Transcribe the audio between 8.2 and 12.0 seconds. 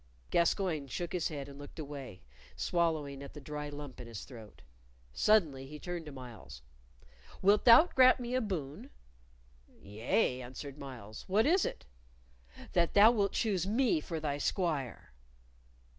a boon?" "Yea," answered Myles. "What is it?"